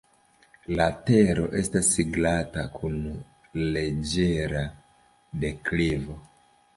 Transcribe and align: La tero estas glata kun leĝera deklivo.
La 0.79 0.85
tero 1.09 1.43
estas 1.59 1.89
glata 2.15 2.63
kun 2.77 2.97
leĝera 3.75 4.63
deklivo. 5.45 6.17